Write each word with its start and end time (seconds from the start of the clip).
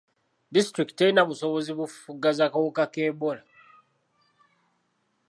Disitulikiti 0.53 0.97
terina 0.99 1.21
busobozi 1.29 1.71
bufufugaza 1.77 2.43
kawuka 2.51 2.83
ka 2.93 2.99
Ebola. 3.09 3.43